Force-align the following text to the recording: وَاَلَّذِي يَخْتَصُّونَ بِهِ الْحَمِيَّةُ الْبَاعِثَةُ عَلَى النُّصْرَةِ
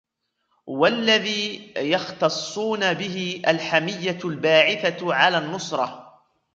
وَاَلَّذِي 0.65 1.73
يَخْتَصُّونَ 1.77 2.93
بِهِ 2.93 3.41
الْحَمِيَّةُ 3.47 4.19
الْبَاعِثَةُ 4.25 5.13
عَلَى 5.13 5.37
النُّصْرَةِ 5.37 6.21